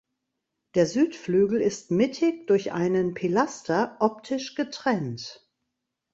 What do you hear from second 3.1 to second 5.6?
Pilaster optisch getrennt.